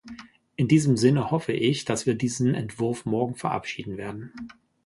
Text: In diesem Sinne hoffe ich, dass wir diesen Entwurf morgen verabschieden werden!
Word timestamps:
In 0.55 0.67
diesem 0.67 0.97
Sinne 0.97 1.29
hoffe 1.29 1.51
ich, 1.51 1.85
dass 1.85 2.07
wir 2.07 2.15
diesen 2.15 2.55
Entwurf 2.55 3.05
morgen 3.05 3.35
verabschieden 3.35 3.97
werden! 3.97 4.33